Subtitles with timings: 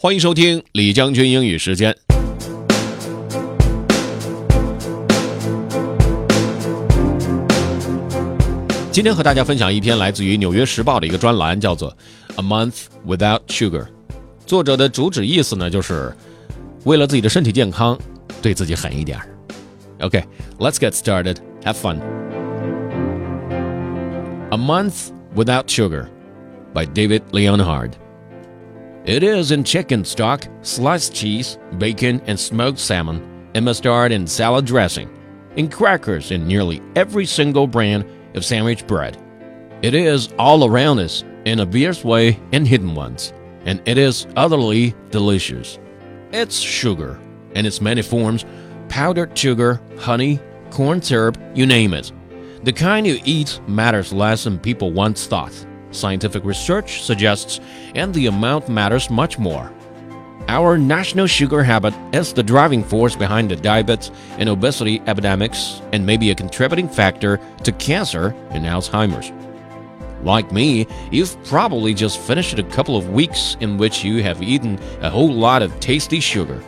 [0.00, 1.92] 欢迎收听李将军英语时间。
[8.92, 11.90] 今天和大家分享一篇来自于《纽约时报》的一个专栏，叫做
[12.36, 13.82] 《A Month Without Sugar》。
[14.46, 16.14] 作者的主旨意思呢，就是
[16.84, 17.98] 为了自己的身体健康，
[18.40, 19.18] 对自己狠一点。
[19.98, 21.38] OK，let's、get started.
[21.64, 21.98] Have fun.
[24.50, 26.06] A Month Without Sugar
[26.72, 27.94] by David Leonhard.
[29.08, 34.66] It is in chicken stock, sliced cheese, bacon, and smoked salmon, in mustard and salad
[34.66, 35.08] dressing,
[35.56, 39.16] in crackers in nearly every single brand of sandwich bread.
[39.80, 43.32] It is all around us in obvious way and hidden ones,
[43.64, 45.78] and it is utterly delicious.
[46.30, 47.18] It's sugar,
[47.54, 48.44] in its many forms
[48.90, 50.38] powdered sugar, honey,
[50.70, 52.12] corn syrup, you name it.
[52.62, 55.54] The kind you eat matters less than people once thought
[55.90, 57.60] scientific research suggests,
[57.94, 59.72] and the amount matters much more.
[60.48, 66.06] Our national sugar habit is the driving force behind the diabetes and obesity epidemics and
[66.06, 69.30] may be a contributing factor to cancer and Alzheimer's.
[70.24, 74.78] Like me, you've probably just finished a couple of weeks in which you have eaten
[75.02, 76.62] a whole lot of tasty sugar.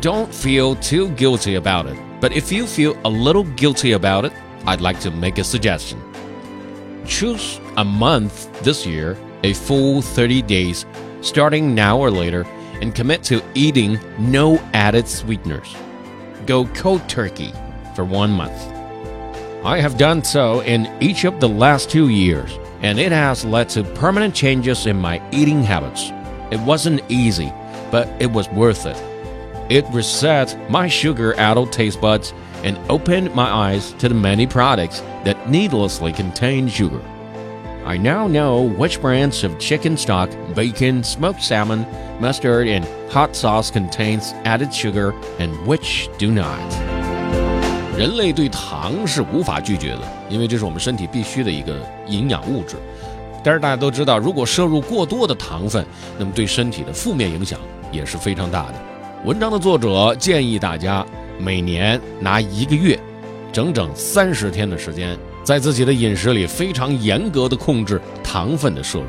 [0.00, 4.32] Don't feel too guilty about it, but if you feel a little guilty about it,
[4.66, 6.00] I'd like to make a suggestion.
[7.06, 10.86] Choose a month this year, a full 30 days,
[11.20, 12.46] starting now or later,
[12.80, 15.74] and commit to eating no added sweeteners.
[16.46, 17.52] Go cold turkey
[17.94, 18.60] for one month.
[19.64, 23.68] I have done so in each of the last two years, and it has led
[23.70, 26.10] to permanent changes in my eating habits.
[26.50, 27.52] It wasn't easy,
[27.90, 28.96] but it was worth it.
[29.70, 35.01] It reset my sugar addled taste buds and opened my eyes to the many products
[35.23, 36.99] that needlessly contain sugar.
[37.85, 41.85] I now know which brands of chicken stock, bacon, smoked salmon,
[42.19, 46.59] mustard, and hot sauce contains added sugar and which do not.
[47.97, 51.75] 人类对糖是无法拒绝的，因为这是我们身体必须的一个
[52.07, 52.75] 营养物质。
[53.43, 55.85] 但是大家都知道，如果摄入过多的糖分，
[56.19, 57.57] 那么对身体的负面影响
[57.91, 58.73] 也是非常大的。
[59.23, 61.05] 文章的作者建议大家
[61.38, 62.98] 每年拿一个月，
[63.52, 69.06] 整整三十天的时间，在自己的饮食里非常严格的控制糖分的摄入。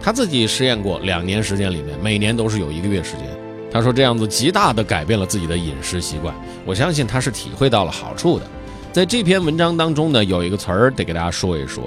[0.00, 3.26] 他自己实验过两年时间里面，每年都是有一个月时间。
[3.70, 6.34] 他说这样子极大的改变了自己的饮食习惯。
[6.66, 8.46] 我相信他是体会到了好处的。
[8.92, 11.84] 在这篇文章当中呢，有一个词儿得给大家说一说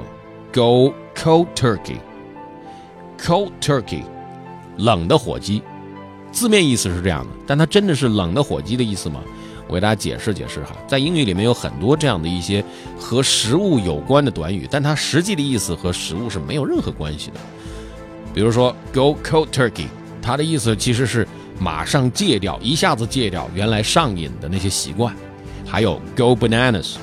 [0.52, 1.98] ：go cold turkey。
[3.20, 4.02] cold turkey，
[4.78, 5.62] 冷的火鸡。
[6.36, 9.22] 字面意思是这样的，但它真的是冷的火鸡的意思吗？
[9.70, 12.62] 我给大家解释解释哈，在英语里面有很多这样的一些
[13.00, 17.40] 和食物有关的短语，但它实际的意思和食物是没有任何关系的。
[18.34, 19.88] 比如说 “go cold turkey”，
[20.22, 21.26] 它的意思其实是
[21.58, 25.16] 马上戒掉，一下子戒掉原来上瘾的那些习惯。
[25.66, 26.96] 还有 “go bananas”，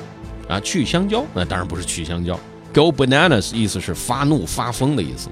[0.47, 2.39] 啊，去香蕉，那当然不是去香蕉
[2.71, 5.27] ，“go bananas” 意思是发怒发疯的意思。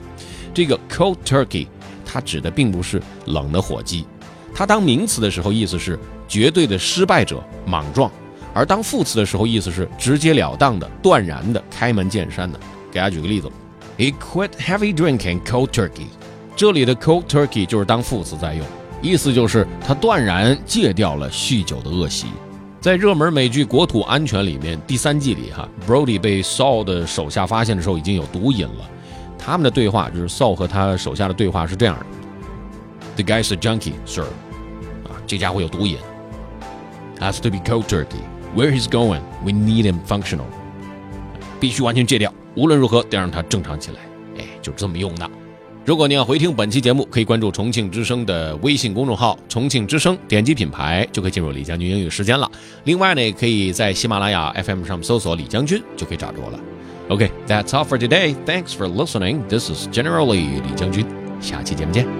[0.55, 1.67] 这个 “cold turkey”。
[2.11, 4.05] 它指的并不是冷的火鸡，
[4.53, 8.09] 它当名词的时候意思是绝对的失败者、莽撞；
[8.53, 12.59] 而当副词的时候意思是直截了当的、断然的、开门见山的。
[12.91, 13.49] 给大家举个例子
[13.97, 16.07] ：He quit heavy drinking cold turkey。
[16.53, 18.65] 这里的 cold turkey 就是当副词在用，
[19.01, 22.27] 意思就是他断然戒掉了酗酒的恶习。
[22.81, 28.89] 在热门美剧《国土安全》里面，第三季里哈，Brody 被 Saul 的手下发现的时候已经有毒瘾了。
[29.43, 32.05] 他们的对话就是 Saul 和他手下的对话是这样的
[33.15, 34.25] ：The guy's a junkie, sir。
[35.05, 35.97] 啊，这家伙有毒瘾。
[37.19, 38.21] Has to be cold turkey.
[38.55, 40.45] Where he's going, we need him functional。
[41.59, 43.97] 必须完全戒掉，无论如何得让他正常起来。
[44.37, 45.29] 哎，就这么用的。
[45.83, 52.49] 如果你要回听本期节目，可以关注重庆之声的微信公众号“重庆之声”，点击品牌就可以进入李将军英语时间了。
[52.83, 56.59] 另外呢，也可以在喜马拉雅 FM 上搜索“李将军”，就可以找着我了。
[57.10, 58.34] Okay, that's all for today.
[58.44, 59.46] Thanks for listening.
[59.48, 61.06] This is General Lee 李将军，
[61.40, 62.19] 下期节目见。